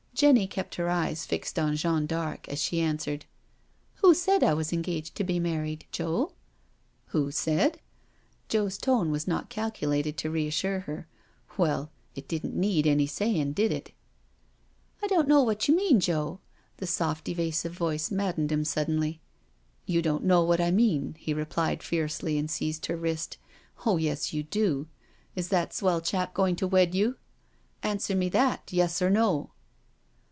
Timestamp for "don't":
15.07-15.27, 20.03-20.25